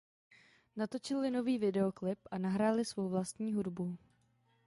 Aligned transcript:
Natočili 0.75 1.31
nový 1.31 1.57
videoklip 1.57 2.19
a 2.31 2.37
nahráli 2.37 2.85
svou 2.85 3.09
vlastní 3.09 3.53
hudbu. 3.53 3.97